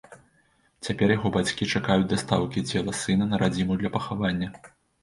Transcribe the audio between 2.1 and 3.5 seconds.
дастаўкі цела сына на